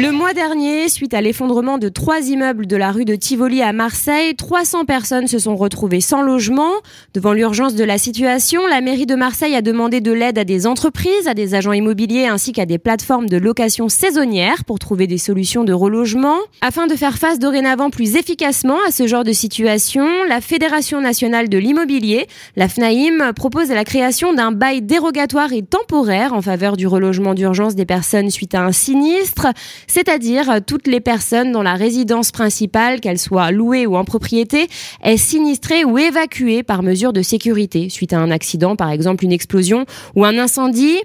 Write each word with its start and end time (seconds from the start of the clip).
Le 0.00 0.12
mois 0.12 0.32
dernier, 0.32 0.88
suite 0.88 1.12
à 1.12 1.20
l'effondrement 1.20 1.76
de 1.76 1.88
trois 1.88 2.20
immeubles 2.20 2.68
de 2.68 2.76
la 2.76 2.92
rue 2.92 3.04
de 3.04 3.16
Tivoli 3.16 3.62
à 3.62 3.72
Marseille, 3.72 4.36
300 4.36 4.84
personnes 4.84 5.26
se 5.26 5.40
sont 5.40 5.56
retrouvées 5.56 6.00
sans 6.00 6.22
logement. 6.22 6.70
Devant 7.14 7.32
l'urgence 7.32 7.74
de 7.74 7.82
la 7.82 7.98
situation, 7.98 8.64
la 8.68 8.80
mairie 8.80 9.06
de 9.06 9.16
Marseille 9.16 9.56
a 9.56 9.60
demandé 9.60 10.00
de 10.00 10.12
l'aide 10.12 10.38
à 10.38 10.44
des 10.44 10.68
entreprises, 10.68 11.26
à 11.26 11.34
des 11.34 11.56
agents 11.56 11.72
immobiliers 11.72 12.26
ainsi 12.26 12.52
qu'à 12.52 12.64
des 12.64 12.78
plateformes 12.78 13.28
de 13.28 13.38
location 13.38 13.88
saisonnière 13.88 14.64
pour 14.64 14.78
trouver 14.78 15.08
des 15.08 15.18
solutions 15.18 15.64
de 15.64 15.72
relogement. 15.72 16.36
Afin 16.60 16.86
de 16.86 16.94
faire 16.94 17.18
face 17.18 17.40
dorénavant 17.40 17.90
plus 17.90 18.14
efficacement 18.14 18.78
à 18.86 18.92
ce 18.92 19.08
genre 19.08 19.24
de 19.24 19.32
situation, 19.32 20.06
la 20.28 20.40
Fédération 20.40 21.00
nationale 21.00 21.48
de 21.48 21.58
l'immobilier, 21.58 22.28
la 22.54 22.68
FNAIM, 22.68 23.32
propose 23.34 23.70
la 23.70 23.82
création 23.82 24.32
d'un 24.32 24.52
bail 24.52 24.80
dérogatoire 24.80 25.52
et 25.52 25.62
temporaire 25.62 26.34
en 26.34 26.40
faveur 26.40 26.76
du 26.76 26.86
relogement 26.86 27.34
d'urgence 27.34 27.74
des 27.74 27.84
personnes 27.84 28.30
suite 28.30 28.54
à 28.54 28.62
un 28.62 28.70
sinistre 28.70 29.48
c'est-à-dire 29.88 30.60
toutes 30.64 30.86
les 30.86 31.00
personnes 31.00 31.50
dont 31.50 31.62
la 31.62 31.74
résidence 31.74 32.30
principale, 32.30 33.00
qu'elle 33.00 33.18
soit 33.18 33.50
louée 33.50 33.86
ou 33.86 33.96
en 33.96 34.04
propriété, 34.04 34.68
est 35.02 35.16
sinistrée 35.16 35.84
ou 35.84 35.98
évacuée 35.98 36.62
par 36.62 36.82
mesure 36.82 37.12
de 37.12 37.22
sécurité, 37.22 37.88
suite 37.88 38.12
à 38.12 38.18
un 38.18 38.30
accident, 38.30 38.76
par 38.76 38.90
exemple 38.90 39.24
une 39.24 39.32
explosion 39.32 39.84
ou 40.14 40.24
un 40.24 40.38
incendie. 40.38 40.98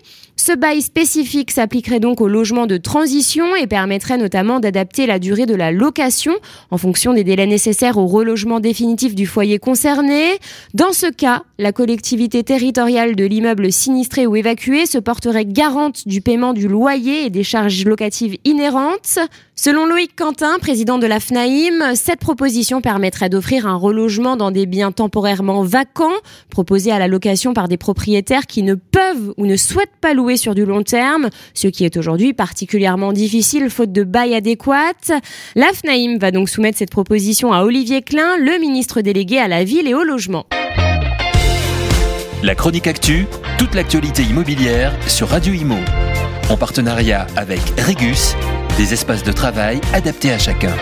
Ce 0.46 0.52
bail 0.52 0.82
spécifique 0.82 1.52
s'appliquerait 1.52 2.02
donc 2.02 2.20
au 2.20 2.28
logement 2.28 2.68
de 2.68 2.76
transition 2.76 3.56
et 3.56 3.66
permettrait 3.66 4.18
notamment 4.18 4.60
d'adapter 4.60 5.06
la 5.06 5.18
durée 5.18 5.46
de 5.46 5.56
la 5.56 5.72
location 5.72 6.34
en 6.70 6.78
fonction 6.78 7.14
des 7.14 7.24
délais 7.24 7.48
nécessaires 7.48 7.98
au 7.98 8.08
relogement 8.08 8.60
définitif 8.60 9.16
du 9.16 9.26
foyer 9.26 9.58
concerné. 9.58 10.38
Dans 10.74 10.92
ce 10.92 11.10
cas, 11.10 11.44
la 11.60 11.72
collectivité 11.72 12.44
territoriale 12.44 13.16
de 13.16 13.24
l'immeuble 13.24 13.72
sinistré 13.72 14.28
ou 14.28 14.36
évacué 14.36 14.86
se 14.86 14.98
porterait 14.98 15.46
garante 15.46 16.06
du 16.10 16.20
paiement 16.20 16.52
du 16.52 16.68
loyer 16.68 17.28
et 17.28 17.30
des 17.30 17.46
charges 17.46 17.86
locatives 17.86 18.36
inhérentes. 18.44 19.20
Selon 19.56 19.86
Loïc 19.86 20.14
Quentin, 20.14 20.58
président 20.60 20.98
de 20.98 21.08
la 21.08 21.22
FNAIM, 21.22 21.96
cette 21.96 22.20
proposition 22.20 22.82
permettrait 22.82 23.30
d'offrir 23.30 23.66
un 23.66 23.76
relogement 23.76 24.36
dans 24.36 24.52
des 24.52 24.66
biens 24.66 24.92
temporairement 24.92 25.64
vacants, 25.64 26.12
proposés 26.50 26.92
à 26.92 27.00
la 27.00 27.08
location 27.08 27.54
par 27.54 27.70
des 27.70 27.78
propriétaires 27.78 28.48
qui 28.48 28.64
ne 28.64 28.74
peuvent 28.74 29.34
ou 29.38 29.46
ne 29.46 29.56
souhaitent 29.56 29.96
pas 30.02 30.14
louer 30.14 30.33
sur 30.38 30.56
du 30.56 30.66
long 30.66 30.84
terme, 30.84 31.30
ce 31.54 31.68
qui 31.68 31.86
est 31.86 31.98
aujourd'hui 31.98 32.34
particulièrement 32.34 33.14
difficile 33.14 33.70
faute 33.70 33.92
de 33.92 34.04
bail 34.04 34.36
adéquat. 34.36 34.94
La 35.56 35.68
FNAIM 35.74 36.18
va 36.20 36.32
donc 36.32 36.50
soumettre 36.50 36.78
cette 36.78 36.92
proposition 36.92 37.54
à 37.54 37.64
Olivier 37.64 38.02
Klein, 38.02 38.38
le 38.38 38.60
ministre 38.60 39.02
délégué 39.02 39.40
à 39.40 39.48
la 39.48 39.64
ville 39.64 39.88
et 39.88 39.94
au 39.94 40.04
logement. 40.04 40.46
La 42.44 42.56
chronique 42.56 42.88
actu, 42.88 43.26
toute 43.58 43.74
l'actualité 43.74 44.24
immobilière 44.24 44.94
sur 45.08 45.30
Radio 45.30 45.54
Imo. 45.54 45.78
En 46.50 46.58
partenariat 46.58 47.26
avec 47.38 47.62
Regus, 47.88 48.36
des 48.78 48.94
espaces 48.94 49.24
de 49.24 49.32
travail 49.32 49.80
adaptés 49.94 50.32
à 50.32 50.38
chacun. 50.38 50.76